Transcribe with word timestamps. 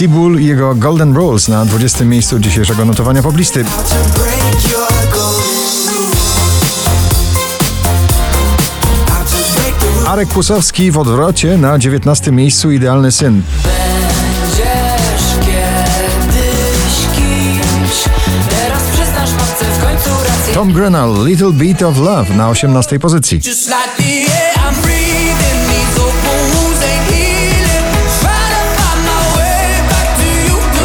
Seabull 0.00 0.40
i 0.40 0.46
jego 0.46 0.74
Golden 0.74 1.14
Rules 1.14 1.48
na 1.48 1.64
20. 1.64 2.04
miejscu 2.04 2.38
dzisiejszego 2.38 2.84
notowania 2.84 3.22
poblisty. 3.22 3.64
Arek 10.06 10.28
Kłusowski 10.28 10.90
w 10.90 10.98
odwrocie 10.98 11.58
na 11.58 11.78
19. 11.78 12.32
miejscu 12.32 12.70
Idealny 12.70 13.12
Syn. 13.12 13.42
Tom 20.54 20.72
Grenell, 20.72 21.24
Little 21.26 21.52
Bit 21.52 21.82
of 21.82 21.98
Love 21.98 22.34
na 22.34 22.48
18. 22.48 22.98
pozycji. 22.98 23.40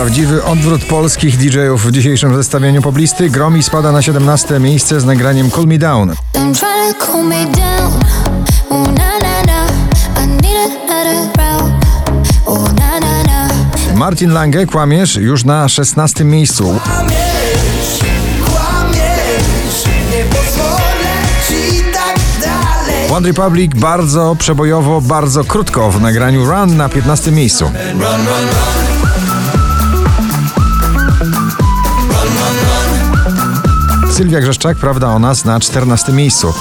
Prawdziwy 0.06 0.44
odwrót 0.44 0.86
polskich 0.86 1.38
DJ-ów 1.38 1.86
w 1.86 1.92
dzisiejszym 1.92 2.36
zestawieniu 2.36 2.82
poblisty. 2.82 3.30
Gromi 3.30 3.64
spada 3.64 3.92
na 3.92 4.02
17. 4.02 4.60
miejsce 4.60 5.00
z 5.00 5.06
nagraniem 5.06 5.50
Cool 5.50 5.68
Me 5.68 5.78
Down. 5.78 6.14
Martin 13.96 14.32
Lange, 14.32 14.66
Kłamiesz, 14.66 15.16
już 15.16 15.46
na 15.46 15.70
16. 15.70 16.24
miejscu. 16.24 16.80
Tak 16.84 17.16
One 23.12 23.28
Republic 23.28 23.72
bardzo 23.76 24.36
przebojowo, 24.40 25.02
bardzo 25.02 25.44
krótko 25.44 25.92
w 25.92 26.02
nagraniu 26.02 26.46
Run 26.46 26.78
na 26.78 26.90
15. 26.90 27.32
miejscu. 27.32 27.72
Sylwia 34.16 34.42
Grzeszczak, 34.42 34.78
Prawda 34.78 35.08
o 35.08 35.20
nas 35.20 35.46
na 35.46 35.60
14. 35.60 36.14
miejscu. 36.14 36.54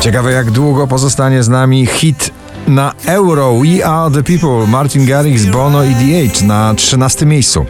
Ciekawe 0.00 0.32
jak 0.32 0.50
długo 0.50 0.86
pozostanie 0.86 1.42
z 1.42 1.48
nami 1.48 1.86
hit 1.86 2.30
na 2.68 2.92
Euro 3.06 3.54
We 3.60 3.86
Are 3.86 4.14
The 4.14 4.22
People 4.22 4.66
Martin 4.66 5.06
Garrix, 5.06 5.44
Bono 5.44 5.84
i 5.84 5.94
DH 5.94 6.42
na 6.42 6.74
13. 6.74 7.26
miejscu. 7.26 7.66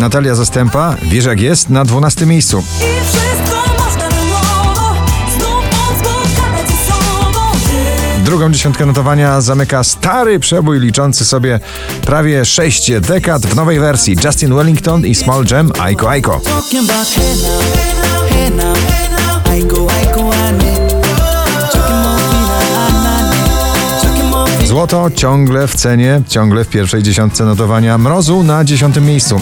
Natalia 0.00 0.34
Zastępa, 0.34 0.96
Wiesz 1.02 1.24
jak 1.24 1.40
jest, 1.40 1.70
na 1.70 1.84
12. 1.84 2.26
miejscu. 2.26 2.62
Drugą 8.28 8.52
dziesiątkę 8.52 8.86
notowania 8.86 9.40
zamyka 9.40 9.84
stary 9.84 10.40
przebój 10.40 10.80
liczący 10.80 11.24
sobie 11.24 11.60
prawie 12.02 12.44
6 12.44 12.92
dekad 13.00 13.46
w 13.46 13.56
nowej 13.56 13.80
wersji. 13.80 14.16
Justin 14.24 14.54
Wellington 14.54 15.06
i 15.06 15.14
Small 15.14 15.44
Jam 15.50 15.72
Aiko 15.80 16.10
Aiko. 16.10 16.40
Złoto 24.64 25.10
ciągle 25.14 25.68
w 25.68 25.74
cenie, 25.74 26.22
ciągle 26.28 26.64
w 26.64 26.68
pierwszej 26.68 27.02
dziesiątce 27.02 27.44
notowania. 27.44 27.98
Mrozu 27.98 28.42
na 28.42 28.64
dziesiątym 28.64 29.06
miejscu. 29.06 29.40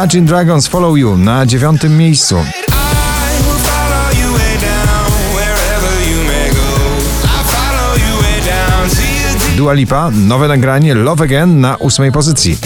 Imagine 0.00 0.26
Dragons 0.26 0.66
Follow 0.66 0.96
You 0.96 1.16
na 1.16 1.46
dziewiątym 1.46 1.96
miejscu. 1.98 2.36
Dua 9.56 9.72
Lipa, 9.72 10.10
nowe 10.10 10.48
nagranie 10.48 10.94
Love 10.94 11.24
Again 11.24 11.60
na 11.60 11.76
ósmej 11.76 12.12
pozycji. 12.12 12.58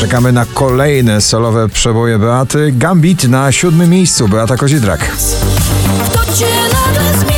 Czekamy 0.00 0.32
na 0.32 0.44
kolejne 0.44 1.20
solowe 1.20 1.68
przeboje 1.68 2.18
Beaty. 2.18 2.72
Gambit 2.72 3.24
na 3.24 3.52
siódmym 3.52 3.90
miejscu, 3.90 4.28
Beata 4.28 4.56
Kozidrak. 4.56 5.00
Kto 6.10 6.32
cię 6.34 6.46
nagle? 6.72 7.37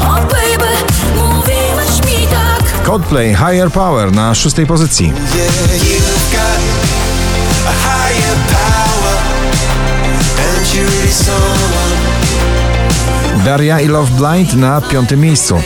O 0.00 0.14
baby, 0.14 0.72
mówiłeś 1.16 2.04
mi 2.06 2.26
tak. 2.26 2.82
Coldplay 2.86 3.28
Higher 3.28 3.70
Power 3.70 4.12
na 4.12 4.34
szóstej 4.34 4.66
pozycji. 4.66 5.12
Daria 13.44 13.80
i 13.80 13.88
Love 13.88 14.10
Blind 14.10 14.54
na 14.54 14.80
piątym 14.80 15.20
miejscu. 15.20 15.62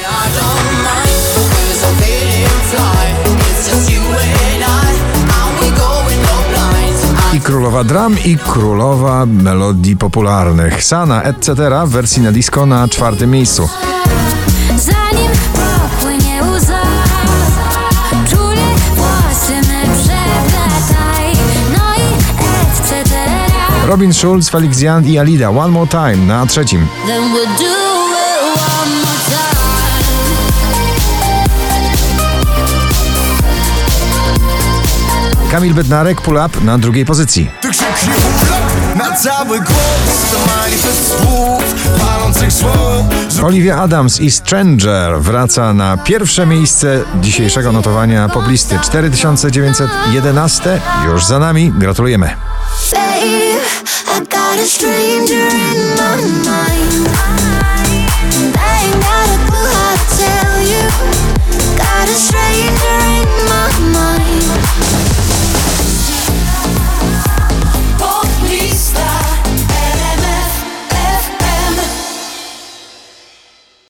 Królowa 7.72 7.88
dram, 7.88 8.16
i 8.24 8.38
królowa 8.38 9.26
melodii 9.26 9.96
popularnych. 9.96 10.84
Sana, 10.84 11.22
etc. 11.22 11.50
w 11.86 11.90
wersji 11.90 12.22
na 12.22 12.32
disco 12.32 12.66
na 12.66 12.88
czwartym 12.88 13.30
miejscu. 13.30 13.68
No. 23.82 23.86
Robin 23.86 24.12
Schulz, 24.12 24.48
Felix 24.48 24.80
Jan 24.80 25.06
i 25.06 25.18
Alida 25.18 25.50
One 25.50 25.68
More 25.68 25.90
Time 25.90 26.16
na 26.16 26.46
trzecim. 26.46 26.86
Kamil 35.52 35.74
Bednarek 35.74 36.20
Pull 36.20 36.36
Up 36.46 36.64
na 36.64 36.78
drugiej 36.78 37.04
pozycji. 37.04 37.50
Ty 37.60 37.68
krzyknie 37.70 38.14
urlop 38.14 38.96
na 38.96 39.16
cały 39.16 39.58
głos, 39.58 40.30
to 40.30 40.38
manifest 40.56 41.08
słów, 41.08 41.62
palących 42.00 42.52
słów. 42.52 43.44
Olivia 43.44 43.76
Adams 43.76 44.20
i 44.20 44.30
Stranger 44.30 45.20
wraca 45.20 45.72
na 45.72 45.96
pierwsze 45.96 46.46
miejsce 46.46 47.04
dzisiejszego 47.20 47.72
notowania 47.72 48.28
poblisty. 48.28 48.78
4911 48.82 50.80
już 51.06 51.24
za 51.24 51.38
nami. 51.38 51.72
Gratulujemy. 51.78 52.36
Babe, 52.92 53.52